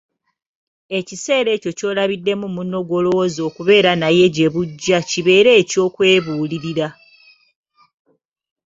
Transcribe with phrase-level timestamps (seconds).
[0.99, 6.87] Ekiseera ekyo ky'olabiddemu munno gw'olowooza okubeera naye gye bujja kibeere eky'okwebuulirira.